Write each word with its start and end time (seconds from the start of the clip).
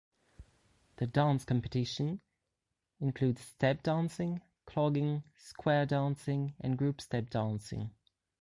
The 0.95 1.05
Dance 1.05 1.45
Competition 1.45 2.21
includes 2.99 3.41
step 3.41 3.83
dancing, 3.83 4.41
clogging, 4.65 5.21
square 5.37 5.85
dancing 5.85 6.55
and 6.59 6.75
group 6.75 7.01
step 7.01 7.29
dancing. 7.29 7.91